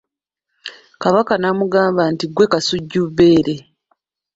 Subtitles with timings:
[1.01, 3.55] Kabaka n’amugamba nti ggwe Kasujjubbeere.